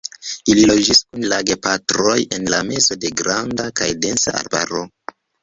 Ili 0.51 0.61
loĝis 0.69 1.01
kun 1.09 1.27
la 1.33 1.37
gepatroj 1.49 2.15
en 2.39 2.49
la 2.55 2.63
mezo 2.71 2.99
de 3.05 3.13
granda 3.21 3.69
kaj 3.83 3.91
densa 4.09 4.35
arbaro. 4.43 4.85